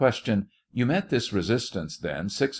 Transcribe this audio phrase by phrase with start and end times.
[0.01, 0.43] Tou
[0.77, 2.49] met this resistance, then, six.